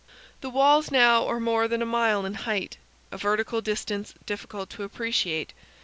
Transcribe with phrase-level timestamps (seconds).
[0.41, 2.77] The walls now are more than a mile in height
[3.11, 5.53] a vertical distance difficult to appreciate.